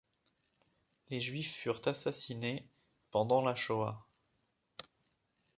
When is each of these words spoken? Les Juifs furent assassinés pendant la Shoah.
Les 1.11 1.21
Juifs 1.21 1.53
furent 1.53 1.83
assassinés 1.87 2.67
pendant 3.11 3.39
la 3.43 3.53
Shoah. 3.53 4.03